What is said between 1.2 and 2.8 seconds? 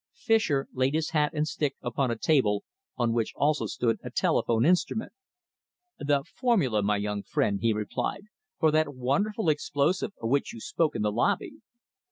and stick upon a table,